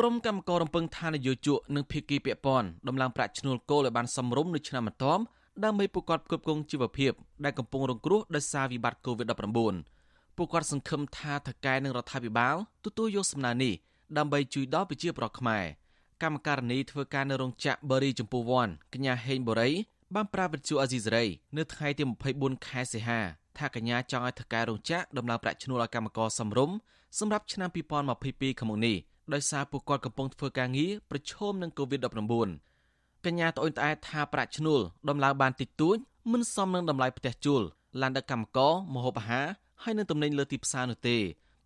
[0.00, 5.22] ក្រុមកម្មកររំពឹងថានយោជកនិងភាគីពាក់ព័ន្ធដំឡើងប្រាក់ឈ្នួលគោលឲ្យបានសមរម្យនៅឆ្នាំបន្ទាប់
[5.64, 7.12] ដើម្បីពួកគាត់ផ្គប់ផ្គង់ជីវភាព
[7.44, 13.74] ដែលកំពុងរងគ្រោះដោយសារវិបត្តិ COVID-19 ពួកគាត់សង្ឃឹមថាថកែនិងរដ្ឋាភិបាលទទួលយកសំណើនេះ
[14.18, 15.64] ដើម្បីជួយដល់ប្រជាពលរដ្ឋខ្មែរ
[16.22, 19.70] កម្មការនីធ្វើការនៅរោងចក្របរិយចម្ពោះវ័នកញ្ញាហេងបូរី
[20.14, 21.24] បានប្រាប់វិទ្យុអាស៊ីសេរី
[21.56, 22.04] នៅថ្ងៃទី
[22.34, 23.20] 24ខែសីហា
[23.58, 26.70] ថាកញ្ញាចង់ឲ្យថកែរោងចក្រដំឡើងប្រាក់ឈ្នួលឲ្យកម្មករសំរុំ
[27.18, 28.96] សម្រាប់ឆ្នាំ2022ខាងមុខនេះ
[29.34, 35.96] ដោយសារពួកគាត់កំពុងធ្វើការងារប្រឈមនឹង COVID-19 កញ្ញាត្អូញត្អែថាប្រាក់ឈ្នួលដំឡើងបានតិចតួច
[36.32, 37.62] មិនសមនឹងតម្លៃផ្ទះជួល
[38.00, 39.46] ឡានដឹកកម្មករមហូបអាហារ
[39.82, 41.16] ហើយនឹងទំនិញលើទីផ្សារនោះទេ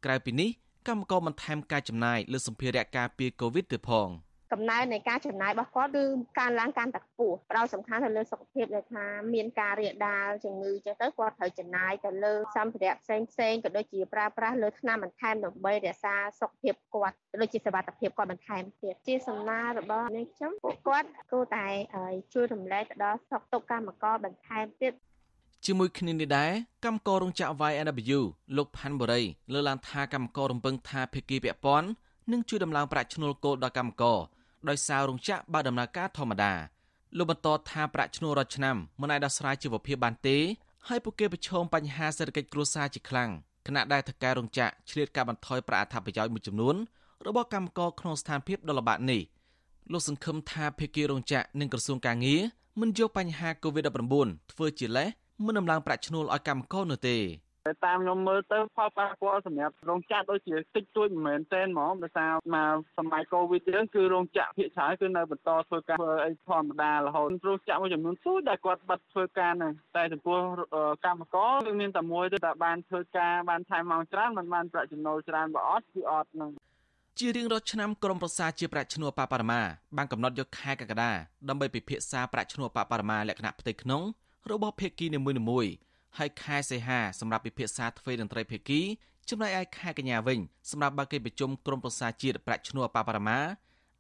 [0.05, 0.51] ក្រៅពីនេះ
[0.89, 4.09] កម្មករបន្ថែមការចំណាយលើសម្ភារៈការពារ COVID ទៀតផង។
[4.53, 6.05] កំណើននៃការចំណាយរបស់គាត់គឺ
[6.39, 9.05] ការឡើងកាន់តែខ្ពស់ផ្ដោតសំខាន់ទៅលើសុខភាពដែលថា
[9.35, 21.67] មានការរាលដាលជំងឺចឹងទៅគាត់ត្រូវចំណាយទៅលើសម្ភារៈផ្សេងផ្សេងក៏ដូចជាប្រើប្រាស់លើថ្នាំបន្ថែមដើម្បីរក្សាសុខភាពគាត់ដូចជាសុខភាពគាត់បន្ថែមទៀតជាសំណើរបស់នេះខ្ញុំពួកគាត់គួរតែ
[22.35, 24.93] ជួយរំលែកទៅដល់សុខទុក្ខកម្មករបន្ថែមទៀត
[25.67, 26.53] ជាមួយគ្នានេះដែរ
[26.85, 28.21] កម្មកររោងចក្រ YNW
[28.57, 31.89] លោកផាន់បូរីលើកឡើងថាកម្មកររំពឹងថាភាគីពាក់ព័ន្ធ
[32.33, 34.19] នឹងជួយដំឡើងប្រាក់ឈ្នួលគោលដល់កម្មករ
[34.69, 36.53] ដោយសាររោងចក្របើដំណើរការធម្មតា
[37.19, 40.37] លោកបន្តថាប្រាក់ឈ្នួលរាល់ឆ្នាំមិនអាចដោះស្រាយជីវភាពបានទេ
[40.89, 43.31] ហើយពួកគេប្រឈមបញ្ហាសេដ្ឋកិច្ចគ្រួសារជាខ្លាំង
[43.67, 46.77] ខណៈដែលថកែរោងចក្រឆ្លៀតការបន្ថយប្រាក់អត្ថប្រយោជន៍មួយចំនួន
[47.27, 49.23] របស់កម្មករក្នុងស្ថានភាពដ៏លំបាកនេះ
[49.93, 52.41] លោកសង្ឃឹមថាភាគីរោងចក្រនិងក្រសួងកាងារ
[52.81, 55.09] មិនយកបញ្ហា COVID-19 ធ្វើជាលេស
[55.47, 57.17] មិនដំឡើងប្រាក់ឈ្នួលឲ្យកម្មករនោះទេ
[57.71, 70.39] តែតាមខ្ញុំមើលទៅផលប៉ះពាល់សម្រាប់រោងចក្រដូចជាតិចតួចមិនមែនទេហ្មងដោយសារមកសម័យកូវីដយើងគឺរោងចក្រភាគច្រើនគឺនៅបន្តធ្វើការធ្វើអីធម្មតារហូតរោងចក្រមួយចំនួនទូចដែលគាត់បិទធ្វើការហ្នឹងតែចំពោះ
[71.05, 76.51] កម្មករគឺមានតែមួយទេតែបានធ្វើការបានថែមម៉ោងច្រើនមិនបានប្រាក់ចំណូលច្រើនបើអត់គឺអត់ហ្នឹង
[77.19, 79.61] ជារៀងរាល់ឆ្នាំក្រមប្រសាជាប្រាក់ឈ្នួលបបរមា
[79.97, 81.13] បានកំណត់យកខែកក្កដា
[81.49, 84.03] ដើម្បីពិភាក្សាប្រាក់ឈ្នួលបបរមាលក្ខណៈផ្ទៃក្នុង
[84.51, 88.81] របស់ភាគីនីមួយៗ ហើយខែសីហាសម្រាប់ពិភាក្សាទ្វេតន្ត្រីភាគី
[89.31, 90.39] ចំណែកឯខែកញ្ញាវិញ
[90.71, 93.39] សម្រាប់បើកិច្ចប្រជុំក្រុមប្រឹក្សាជាតិប្រាក់ឈ្នួលបបរមា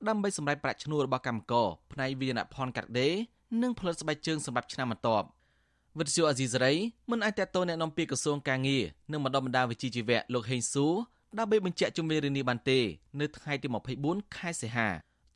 [0.08, 3.14] ដើម្បីសម្រេចប្រាក់ឈ្នួលរបស់កម្មករផ្នែកវិញ្ញាណភ័ណ្ឌកាត់ដេរ
[3.62, 5.26] និងផលិតស្បែកជើងសម្រាប់ឆ្នាំបន្ទាប់
[5.98, 6.74] វិទ្យុអាស៊ីសេរី
[7.10, 10.94] មិនអាចតតទៅអ្នកនាំពាក្យក្រសួងកាងារនិងបណ្ដុំបណ្ដាវិជ្ជាជីវៈលោកហេងសួរ
[11.38, 12.80] ដើម្បីបញ្ជាក់ជំនាញរឿងនេះបានទេ
[13.20, 13.68] នៅថ្ងៃទី
[14.02, 14.88] 24ខែសីហា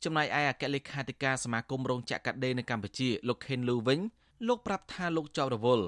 [0.03, 3.99] ចំណែកឯអគ្គលេខាធិការសមាគមរោងចក្រកាត់ដេរនៅកម្ពុជាលោកខេនលូវិញ
[4.47, 5.87] លោកប្រាប់ថាលោកជាប់រវល់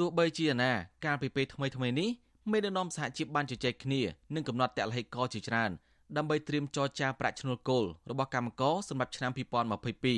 [0.00, 0.72] ទោះបីជាណា
[1.04, 2.10] កាលពីពេលថ្មីថ្មីនេះ
[2.50, 4.00] មេដឹកនាំសហជីពបានជជែកគ្នា
[4.34, 5.70] និងកំណត់តលហិកជាច្រើន
[6.16, 9.32] ដើម្បីត្រៀមចរចាប្រាក់ឈ្នួលគោលរបស់កម្មករសម្រាប់ឆ្នាំ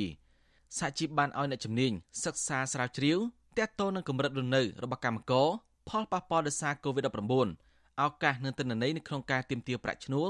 [0.01, 1.91] 2022សហជីពបានឲ្យអ្នកជំនាញ
[2.23, 3.19] សិក្សាស្រាវជ្រាវ
[3.57, 5.47] ទាក់ទងនឹងកម្រិតរស់នៅរបស់កម្មករ
[5.89, 10.29] ផលប៉ះពាល់ដោយសារ COVID-19 ឱកាសនិងទិន្នន័យនៅក្នុងការទាមទារប្រាក់ឈ្នួល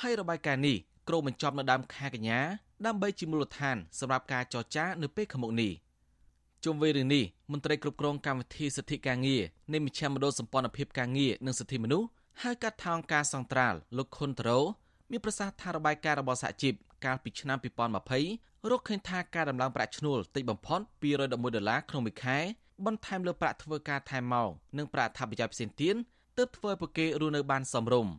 [0.00, 0.76] ហើយរបាយការណ៍នេះ
[1.08, 2.40] ក្រុមបញ្ចប់នៅដើមខែកញ្ញា
[2.86, 5.72] ដើម្បីជាមូលដ្ឋានសម្រាប់ការចរចានៅពេលខាងមុខនេះ។
[6.64, 9.42] ជុំវិញរឿងនេះមន្ត្រីគ្រប់គ្រងកម្មវិធីសិទ្ធិការងារ
[9.72, 12.06] នៃមជ្ឈមណ្ឌលសម្ព័ន្ធភាពការងារនិងសិទ្ធិមនុស្ស
[12.42, 14.60] ហៅកាត់ថោងការសង្ត្រាល់លោកខុនតារ៉ូ
[15.10, 16.74] មានប្រសាសន៍ថារបាយការណ៍របស់សហជីព
[17.04, 17.58] កាលពីឆ្នាំ
[18.14, 22.38] 2020រកឃើញថាការដំឡើងប្រាក់ឈ្នួលតិចបំផុត211ដុល្លារក្នុងមួយខែ
[22.86, 24.48] បន្ថែមលើប្រាក់ធ្វើការថែមម៉ោង
[24.78, 25.94] និងប្រាក់អត្ថប្រយោជន៍ផ្សេងទៀត
[26.38, 28.12] ទើបធ្វើឲ្យពួកគេរស់នៅបានសមរម្យ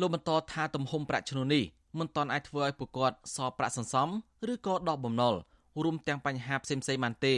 [0.00, 1.64] លោកបន្តថាទំហំប្រាក់ឈ្នួលនេះ
[1.98, 4.08] មិនទាន់អាចធ្វើឲ្យពួកគាត់សល់ប្រាក់សន្សំ
[4.52, 5.34] ឬក៏ដោះបំណុល
[5.84, 7.36] រួមទាំងបញ្ហាផ្សេងៗបានទេ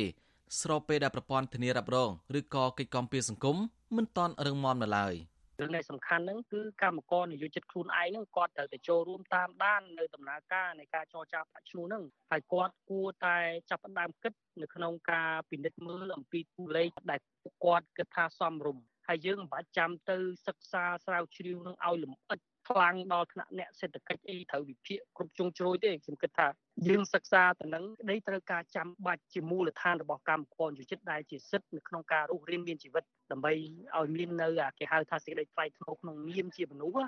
[0.59, 3.56] ស្របពេលដែលប្រព័ន្ធធានារ៉ាប់រងឬក៏កិច្ចគាំពារសង្គម
[3.97, 5.15] មិនតន់រឹងមាំនៅឡើយ
[5.61, 13.37] រឿងដែលសំខាន់ហ្នឹងគឺកម្មករនយោជិតខ្លួនឯងហ្នឹងគាត់ត្រូវតែចូលរួមតាមដាននៅដំណើរការនៃការចរចាប្រាក់ឈ្នួលហ្នឹងហើយគាត់គួរតែ
[13.71, 17.21] ចាប់ផ្ដើមគិតនៅក្នុងការពិនិត្យមើលអំពីតួលេខដែល
[17.65, 20.16] គាត់គិតថាសមរម្យ ហើយយើងមិនបាច់ចាំទៅ
[20.47, 22.38] សិក្សាស្រាវជ្រាវនឹងឲ្យលម្អិត
[22.69, 26.48] ខ្លាំងដល់ថ្នាក់អ្នកសេដ្ឋកិច្ចអីត្រូវវិភាគគ្រប់ជ្រុងជ្រោយទេខ្ញុំគិតថា
[26.88, 33.53] យើងសិក្សាទៅនឹងដីត្រូវការចាំបាច់ជាមូលដ្ឋានរបស់កម្មករយុចិត្តដែលជាសិទ្ធិនៅក្នុងការរស់រានមានជីវិតដើម្បី
[33.99, 37.03] ឲ្យមាននៅគេហៅថាសេចក្តីថ្លៃថ្នូរក្នុងនាមជាមនុស្ស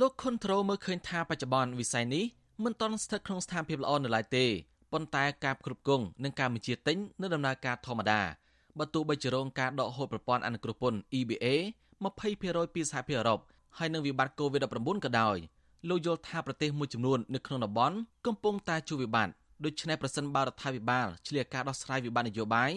[0.00, 2.24] លោកខុនត្រូលមើលឃើញថាបច្ចុប្បន្នវិស័យនេះ
[2.64, 4.46] មិនទាន់ស្ថិតក្នុងស្ថានភាពល្អនៅឡើយទេ
[4.92, 8.20] ប៉ុន្តែការគ្រប់គ្រងនិងការបញ្ជាទិញនៅដំណើរការធម្មតា
[8.78, 11.46] បើទោះបីជារងការដកហូតប្រព័ន្ធអនុគ្រោះពន្ធ EBA
[12.04, 13.40] 20%ពីសហភាពអឺរ៉ុប
[13.78, 15.36] ហើយនឹងវិបត្តិ COVID-19 ក៏ដោយ
[15.88, 19.32] លោកយល់ថាប្រទេសមួយចំនួននៅក្នុងតំបន់កំពុងតែជួបវិបត្តិ
[19.64, 22.70] ដូច្នេះប្រសិនបើរដ្ឋាភិបាលឆ្លៀតការដោះស្រាយវិបត្តិនយោបាយ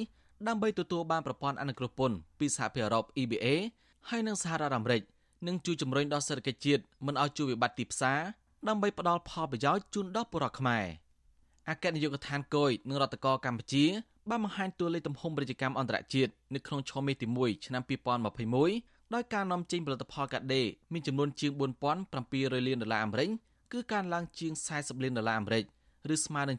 [0.47, 3.47] ដើម្បីទទួលបានប្រព័ន្ធអនុគ្រោះពន្ធពីសហភាពអឺរ៉ុប EBA
[4.09, 5.01] ហើយនិងសហរដ្ឋអាមេរិក
[5.47, 8.19] នឹងជួយជំរុញដល់សេដ្ឋកិច្ចជាតិមិនឲ្យជួបវិបត្តិទីផ្សារ
[8.67, 10.85] ដើម្បីផ្ដល់ផលប្រយោជន៍ជូនដល់ប្រជាពលរដ្ឋខ្មែរ
[11.69, 13.85] អគ្គនាយកដ្ឋានគយនឹងរដ្ឋកោកម្ពុជា
[14.29, 17.81] បានបង្ហាញតួលេខទំហំពាណិជ្ជកម្មអន្តរជាតិនៅក្នុងឆមាសទី1ឆ្នាំ
[18.47, 21.51] 2021ដោយការនាំចេញផលិតផលកាត់ដេរមានចំនួនជាង
[22.09, 23.29] 4700លានដុល្លារអាមេរិក
[23.71, 25.63] គឺការឡើងជាង40លានដុល្លារអាមេរិក
[26.13, 26.57] ឬស្មើនឹង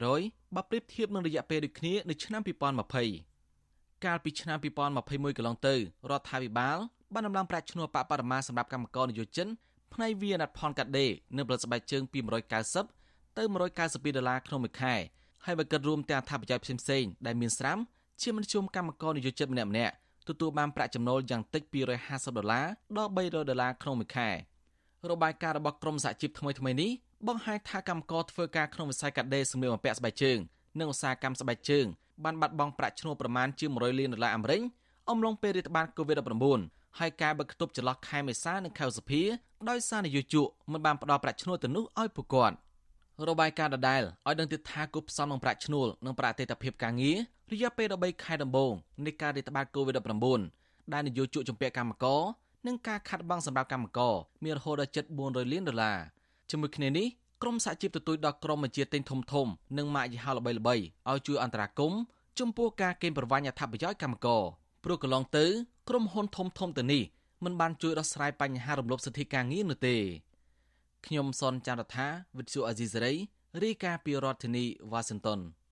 [0.00, 2.42] 71%បើប្រៀបធៀបនឹងរយៈពេលដូចគ្នានៅឆ្នាំ
[3.24, 4.58] 2020កាលពីឆ្នាំ
[4.98, 5.74] 2021កន្លងទៅ
[6.10, 6.78] រដ្ឋាភិបាល
[7.14, 9.48] បានដំឡើងប្រាក់ឈ្នួលបកបរមាសម្រាប់កម្មករនិយោជិន
[9.92, 12.18] ផ្នែកវាអាណត្តិផនកាត់ដេរនៅផលិតស្បែកជើងពី
[12.78, 13.42] 190ទៅ
[13.80, 14.94] 192ដុល្លារក្នុងមួយខែ
[15.46, 17.80] ហើយបើគិតរួមទាំងអត្ថប្រយោជន៍ផ្សេងៗដែលមានស្រាប់
[18.22, 19.94] ជាមធ្យមកម្មករនិយោជិតម្នាក់ម្នាក់
[20.28, 21.62] ទទួលបានប្រាក់ចំណូលយ៉ាងតិច
[22.00, 24.28] 250ដុល្លារដល់300ដុល្លារក្នុងមួយខែ
[25.10, 26.90] របាយការណ៍របស់ក្រមសហជីពថ្មីថ្មីនេះ
[27.28, 30.38] បង្ហាញថាកម្មករធ្វើការក្នុងវិស័យកាត់ដេរសម្លៀកបំពាក់ស្បែកជើង
[30.78, 31.86] និងឧស្សាហកម្មស្បែកជើង
[32.24, 34.60] បានបាត់បង់ប្រាក់ឈ្នួលប្រមាណជា100លានដុល្លារអាមេរិក
[35.10, 39.22] អំឡុងពេលរាតត្បាត COVID-19 ហើយការបើកគប់ចន្លោះខែមេសានិងខែឧសភា
[39.70, 42.56] ដោយសារនយោជកមិនបានផ្ដល់ប្រាក់ឈ្នួលទៅនោះឲ្យពួកគាត់
[43.28, 47.16] របាយការណ៍ដដែលឲ្យដឹងទៀតថាគប់ផ្សំនឹងប្រាក់ឈ្នួលនិងប្រាក់អតិថិភាពការងារ
[47.52, 48.72] រយៈពេល13ខែដំបូង
[49.06, 52.22] នៃការរាតត្បាត COVID-19 ដែលនយោជកជំពាក់កម្មករ
[52.66, 54.14] និងការខាត់បងសម្រាប់កម្មករ
[54.44, 55.98] មានរហូតដល់ជិត400លានដុល្លារ
[56.50, 57.06] ជាមួយគ្នានេះ
[57.42, 59.46] ក្រមសហជីពទទូចដល់ក្រមបញ្ជាទិញធំធំ
[59.78, 60.80] និងម៉ាកយីហោល្បីៗឲ្យ
[61.26, 62.00] ជួយអន្តរាគមន៍
[62.38, 64.42] ចំពោះការកេងប្រវ័ញ្ចអត្ថប្រយោជន៍កម្មករ
[64.84, 65.44] ព្រោះកន្លងទៅ
[65.88, 67.02] ក្រុមហ៊ុនធំធំទៅនេះ
[67.44, 69.96] មិនបានជួយដោះស្រាយបញ្ហារំលោភសិទ្ធិការងារនោះទេ
[71.06, 72.06] ខ្ញុំសនចាររថា
[72.38, 73.14] វិទ្យុអាស៊ីសេរី
[73.62, 75.40] រាយការណ៍ពីរដ្ឋធានីវ៉ាស៊ីនតោន